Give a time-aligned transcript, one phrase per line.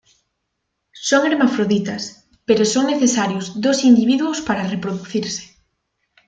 [1.09, 2.03] Son hermafroditas,
[2.47, 5.43] pero son necesarios dos individuos para reproducirse.